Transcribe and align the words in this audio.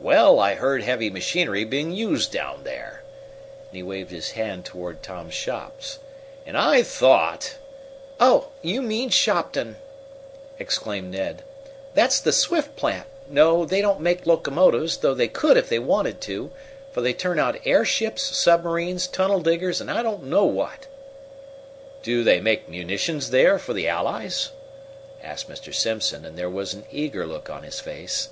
"Well, 0.00 0.40
I 0.40 0.54
heard 0.56 0.82
heavy 0.82 1.10
machinery 1.10 1.62
being 1.62 1.92
used 1.92 2.32
down 2.32 2.64
there;" 2.64 3.04
and 3.68 3.76
he 3.76 3.84
waved 3.84 4.10
his 4.10 4.32
hand 4.32 4.64
toward 4.64 5.00
Tom's 5.00 5.34
shops, 5.34 6.00
"and 6.44 6.56
I 6.58 6.82
thought" 6.82 7.54
"Oh, 8.18 8.48
you 8.62 8.82
mean 8.82 9.10
Shopton!" 9.10 9.76
exclaimed 10.58 11.12
Ned. 11.12 11.44
"That's 11.94 12.18
the 12.18 12.32
Swift 12.32 12.74
plant. 12.74 13.06
No, 13.28 13.64
they 13.64 13.80
don't 13.80 14.00
make 14.00 14.26
locomotives, 14.26 14.96
though 14.96 15.14
they 15.14 15.28
could 15.28 15.56
if 15.56 15.68
they 15.68 15.78
wanted 15.78 16.20
to, 16.22 16.50
for 16.90 17.00
they 17.00 17.12
turn 17.12 17.38
out 17.38 17.64
airships, 17.64 18.22
submarines, 18.24 19.06
tunnel 19.06 19.38
diggers, 19.38 19.80
and 19.80 19.88
I 19.88 20.02
don't 20.02 20.24
know 20.24 20.46
what." 20.46 20.88
"Do 22.02 22.24
they 22.24 22.40
make 22.40 22.68
munitions 22.68 23.30
there 23.30 23.56
for 23.56 23.72
the 23.72 23.86
Allies?" 23.86 24.50
asked 25.22 25.48
Mr. 25.48 25.72
Simpson, 25.72 26.24
and 26.24 26.36
there 26.36 26.50
was 26.50 26.74
an 26.74 26.86
eager 26.90 27.24
look 27.24 27.48
on 27.48 27.62
his 27.62 27.78
face. 27.78 28.30